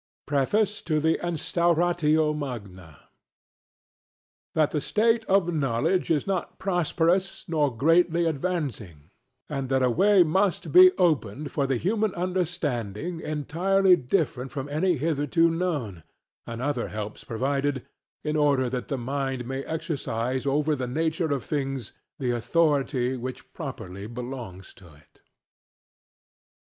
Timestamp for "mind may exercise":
18.97-20.47